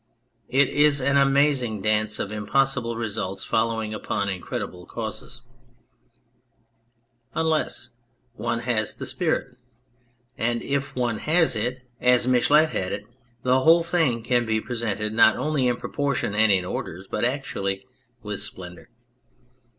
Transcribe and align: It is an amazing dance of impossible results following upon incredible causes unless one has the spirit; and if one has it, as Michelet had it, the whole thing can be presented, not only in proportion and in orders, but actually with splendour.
It 0.49 0.69
is 0.69 0.99
an 0.99 1.15
amazing 1.17 1.83
dance 1.83 2.17
of 2.17 2.31
impossible 2.31 2.95
results 2.95 3.43
following 3.43 3.93
upon 3.93 4.29
incredible 4.29 4.87
causes 4.87 5.43
unless 7.35 7.89
one 8.33 8.61
has 8.61 8.95
the 8.95 9.05
spirit; 9.05 9.57
and 10.39 10.63
if 10.63 10.95
one 10.95 11.19
has 11.19 11.55
it, 11.55 11.83
as 11.99 12.27
Michelet 12.27 12.69
had 12.71 12.91
it, 12.91 13.05
the 13.43 13.59
whole 13.59 13.83
thing 13.83 14.23
can 14.23 14.43
be 14.43 14.59
presented, 14.59 15.13
not 15.13 15.37
only 15.37 15.67
in 15.67 15.77
proportion 15.77 16.33
and 16.33 16.51
in 16.51 16.65
orders, 16.65 17.05
but 17.07 17.23
actually 17.23 17.85
with 18.23 18.41
splendour. 18.41 18.89